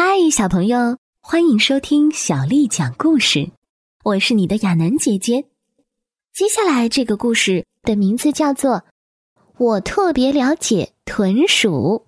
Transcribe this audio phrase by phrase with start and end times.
[0.00, 3.50] 嗨，小朋友，欢迎收听小丽讲故事。
[4.04, 5.46] 我是你的亚楠姐姐。
[6.32, 8.76] 接下来这个故事的名字叫做
[9.56, 12.06] 《我特别了解豚鼠》。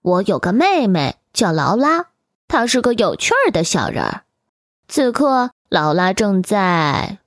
[0.00, 2.06] 我有个妹妹叫劳拉，
[2.48, 4.24] 她是个有趣儿的小人儿。
[4.88, 7.18] 此刻，劳拉正在……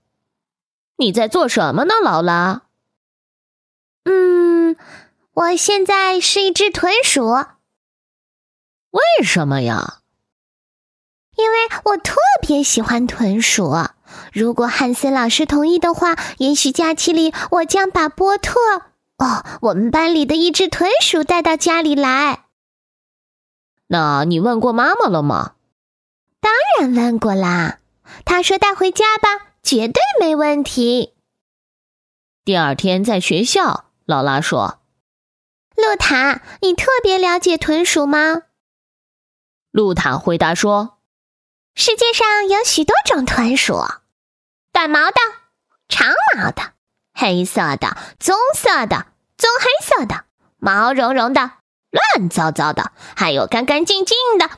[0.98, 2.64] 你在做什么呢，劳拉？
[4.04, 4.76] 嗯，
[5.32, 7.55] 我现在是一只豚鼠。
[9.18, 10.00] 为什么呀？
[11.38, 13.74] 因为我特别喜欢豚鼠。
[14.32, 18.60] 如果汉森老师同意的话，也许假期里我将把波特
[19.18, 22.46] 哦，我们班里的一只豚鼠带到家里来。
[23.88, 25.56] 那你问过妈妈了吗？
[26.40, 27.80] 当然问过啦。
[28.24, 31.14] 她说带回家吧，绝对没问题。
[32.44, 34.80] 第二天在学校，劳拉说
[35.76, 38.44] ：“露塔，你特别了解豚鼠吗？”
[39.76, 41.00] 露塔回答说
[41.76, 43.84] ：“世界上有许多种豚鼠，
[44.72, 45.18] 短毛的、
[45.90, 46.72] 长毛的、
[47.14, 50.24] 黑色的、棕色的、棕黑色的、
[50.56, 51.52] 毛茸茸的、
[51.92, 54.50] 乱糟糟的，还有干干净净的。”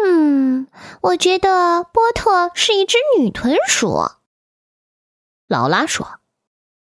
[0.00, 0.68] 嗯，
[1.00, 4.12] 我觉得波特是一只女豚鼠。
[5.48, 6.20] 劳拉说：“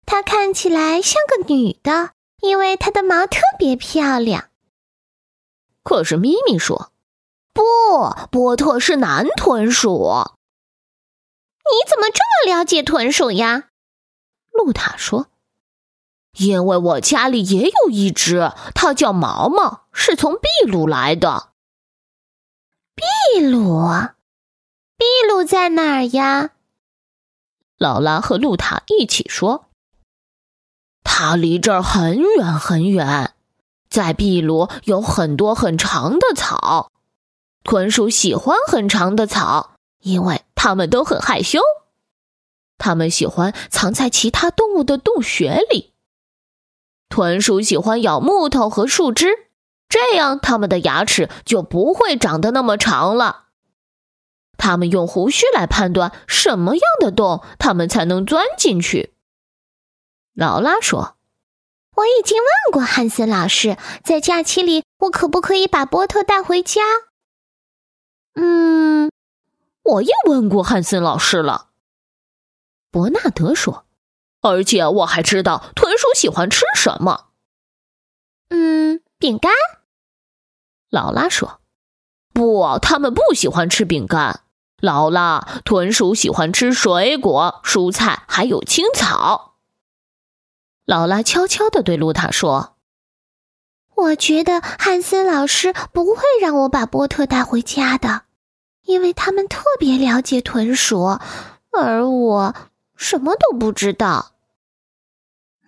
[0.07, 4.49] 她看起来像个女的，因为她的毛特别漂亮。”
[5.83, 6.93] 可是咪咪说
[7.53, 7.63] ：“不，
[8.31, 9.91] 波特是男豚鼠。”
[11.71, 13.71] 你怎么这么了解豚鼠呀？
[14.51, 15.29] 露塔说
[16.39, 21.51] ：“因为我家里也有一只，它叫毛毛，是从秘鲁来的。”
[22.95, 23.81] 秘鲁，
[24.99, 26.51] 秘鲁在哪儿呀？
[27.79, 29.71] 劳拉和露塔一起说
[31.03, 33.32] ：“它离这儿很远很远。”
[33.93, 36.91] 在秘鲁有很多很长的草，
[37.63, 41.61] 豚鼠喜欢很长的草，因为它们都很害羞。
[42.79, 45.93] 它们喜欢藏在其他动物的洞穴里。
[47.11, 49.29] 豚鼠喜欢咬木头和树枝，
[49.91, 53.49] 这样它们的牙齿就不会长得那么长了。
[54.57, 59.13] 它们用胡须来判断什么样的洞它们才能钻进去。
[60.33, 61.19] 劳拉说。
[61.95, 66.81] 我已经问过汉森老师，在假期里我可不可以把波特带回家？
[68.35, 69.11] 嗯，
[69.83, 71.69] 我也问过汉森老师了。
[72.91, 73.85] 伯纳德说，
[74.41, 77.27] 而且我还知道豚鼠喜欢吃什么。
[78.49, 79.53] 嗯，饼干。
[80.89, 81.61] 劳拉说，
[82.33, 84.45] 不，他们不喜欢吃饼干。
[84.79, 89.52] 劳拉，豚鼠喜欢吃水果、蔬菜，还有青草。
[90.93, 92.77] 劳拉悄悄地对露塔说
[93.97, 98.25] ：“我觉得汉森老师不会让我把波特带回家的，
[98.83, 101.19] 因为他们特别了解豚鼠，
[101.71, 102.55] 而我
[102.95, 104.33] 什么都不知道。”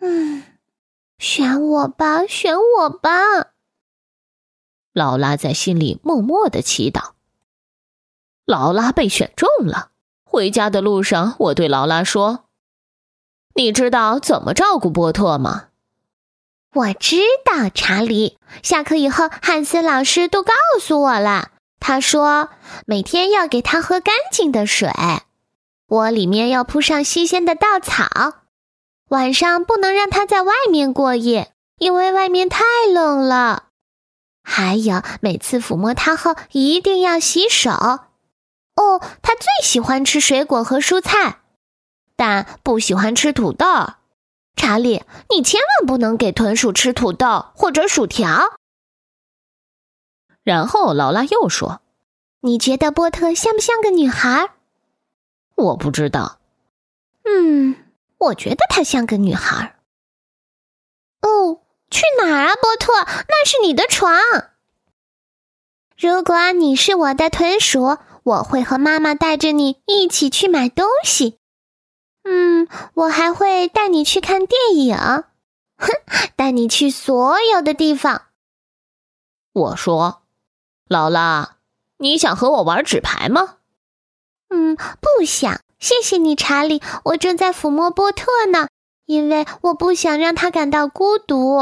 [0.03, 0.43] 嗯，
[1.17, 3.09] 选我吧，选我吧。
[4.93, 7.13] 劳拉在心里默默的祈祷。
[8.45, 9.89] 劳拉被选中了。
[10.23, 12.44] 回家的路上，我对劳拉说。
[13.57, 15.67] 你知道怎么照顾波特吗？
[16.75, 18.37] 我知道，查理。
[18.63, 21.51] 下课以后，汉森老师都告诉我了。
[21.79, 22.49] 他说，
[22.85, 24.91] 每天要给他喝干净的水，
[25.87, 28.39] 窝里面要铺上新鲜的稻草，
[29.11, 33.67] 晚上不能让他在外面过夜，因为外面太冷了。
[34.43, 37.71] 还有，每次抚摸他后一定要洗手。
[37.71, 41.43] 哦，他最喜欢吃水果和蔬菜。
[42.17, 43.67] 但不喜欢吃土豆，
[44.57, 48.57] 查理，你千万不能给豚鼠吃土豆或者薯条。
[50.43, 51.81] 然后劳拉又说
[52.41, 54.51] ：“你觉得波特像不像个女孩？”
[55.57, 56.39] 我不知道。
[57.25, 57.77] 嗯，
[58.19, 59.77] 我觉得她像个女孩。
[61.23, 61.61] 哦，
[61.91, 62.93] 去哪儿啊，波特？
[63.29, 64.13] 那是你的床。
[65.97, 71.39] 如果你是我的豚鼠，我会和妈妈带着你一起去买东西。
[72.25, 75.89] 嗯，我还会带你去看电影，哼，
[76.37, 78.23] 带你去所有的地方。
[79.53, 80.23] 我说，
[80.89, 81.59] 劳拉，
[81.99, 83.59] 你想和我玩纸牌吗？
[84.49, 86.81] 嗯，不想，谢谢你，查理。
[87.05, 88.69] 我正在抚摸波特呢，
[89.05, 91.59] 因为我不想让他感到孤独。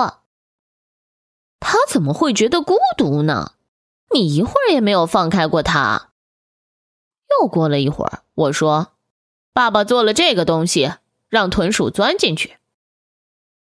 [1.58, 3.52] 他怎么会觉得孤独呢？
[4.14, 6.10] 你一会儿也没有放开过他。
[7.40, 8.91] 又过了一会儿，我说。
[9.52, 10.94] 爸爸做了这个东西，
[11.28, 12.56] 让豚鼠钻进去。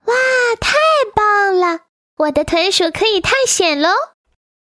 [0.04, 0.14] 哇，
[0.60, 0.76] 太
[1.14, 1.86] 棒了！
[2.16, 3.90] 我的豚鼠可以探险喽。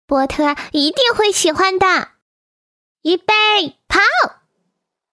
[0.06, 2.12] 波特一定会喜欢的。
[3.02, 4.00] 预备，跑！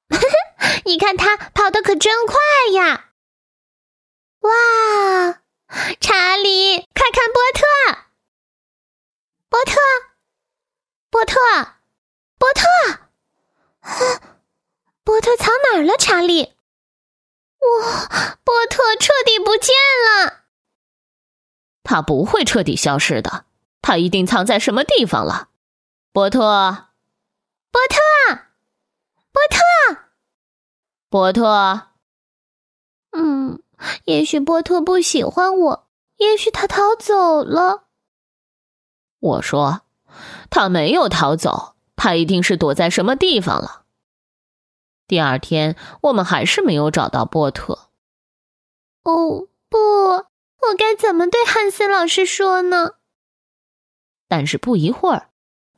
[0.85, 2.37] 你看它跑的可真快
[2.73, 3.11] 呀！
[4.39, 5.41] 哇，
[5.99, 7.63] 查理，快看波特！
[9.49, 9.79] 波特，
[11.09, 11.39] 波特，
[12.39, 12.63] 波特！
[15.03, 15.81] 波特藏哪
[16.39, 16.47] 儿了？
[16.47, 16.53] 查理？
[17.59, 19.73] 哇，波特彻底不见
[20.25, 20.43] 了！
[21.83, 23.45] 他不会彻底消失的，
[23.81, 25.49] 他一定藏在什么地方了。
[26.13, 26.39] 波特，
[27.71, 27.99] 波特，
[29.31, 29.59] 波特，
[31.09, 31.87] 波特。
[33.11, 33.61] 嗯，
[34.05, 35.87] 也许波特不喜欢我，
[36.17, 37.87] 也许他逃走了。
[39.19, 39.81] 我说，
[40.49, 43.80] 他没有逃走，他一定是躲在什么地方了。
[45.11, 47.89] 第二天，我们还是没有找到波特。
[49.03, 50.25] 哦，不，我
[50.77, 52.93] 该怎么对汉森老师说呢？
[54.29, 55.27] 但是不一会儿，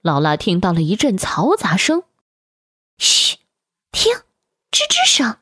[0.03, 2.03] 劳拉听到了一阵嘈杂声。
[2.99, 3.39] 嘘，
[3.91, 4.13] 听，
[4.69, 5.39] 吱吱声。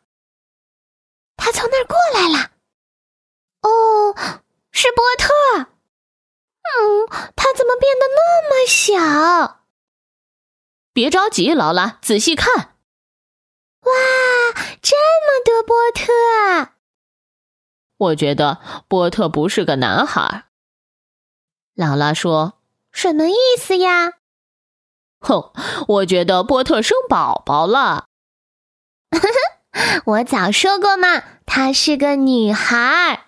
[1.35, 2.51] 他从那儿过来了。
[3.63, 4.15] 哦，
[4.71, 5.33] 是波特。
[5.59, 9.65] 嗯，他怎么变得那么小？
[10.93, 12.69] 别着急，劳拉，仔细看。
[13.91, 16.71] 哇，这么多波特！
[17.97, 20.45] 我觉得波特不是个男孩。
[21.75, 22.59] 劳拉说
[22.91, 24.13] ：“什么意思呀？”
[25.21, 25.53] 哼，
[25.87, 28.05] 我觉得波特生宝宝了。
[30.05, 33.27] 我早说过嘛，她是个女孩。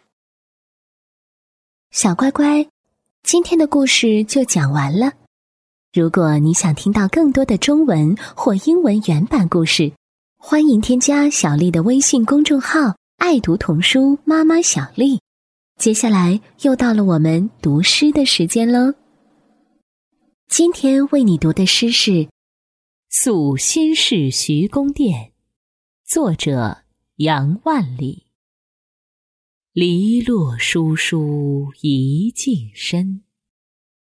[1.91, 2.67] 小乖乖，
[3.21, 5.13] 今天的故事就讲完了。
[5.93, 9.93] 如果你想听到更多的中文或英文原版故事，
[10.45, 15.21] 欢迎添加小丽的微信公众号“爱读童书妈妈小丽”。
[15.79, 18.93] 接下来又到了我们读诗的时间喽。
[20.49, 22.11] 今天为你读的诗是
[23.09, 25.17] 《宿新市徐公店》，
[26.03, 26.79] 作者
[27.15, 28.25] 杨万里。
[29.71, 33.23] 篱落疏疏一径深，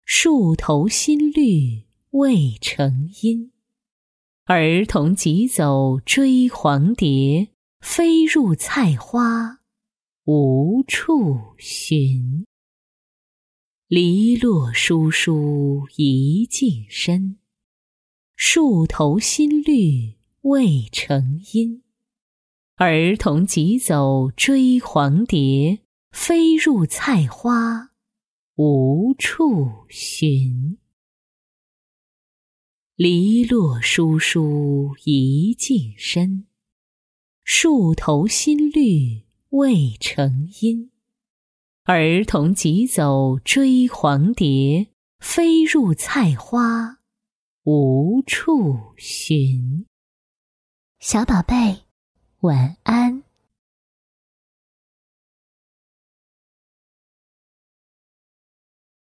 [0.03, 3.53] 树头新绿未成阴。
[4.49, 7.49] 儿童急走追黄蝶，
[7.81, 9.59] 飞入菜花
[10.23, 12.45] 无处寻。
[13.89, 17.39] 篱落疏疏一径深，
[18.37, 21.83] 树头新绿未成阴。
[22.77, 25.79] 儿童急走追黄蝶，
[26.11, 27.89] 飞入菜花
[28.55, 30.77] 无处寻。
[32.97, 36.47] 篱落疏疏一径深，
[37.43, 40.89] 树头新绿未成阴。
[41.83, 44.87] 儿童急走追黄蝶，
[45.19, 46.97] 飞入菜花
[47.65, 49.85] 无处寻。
[50.99, 51.83] 小宝贝，
[52.39, 53.26] 晚安。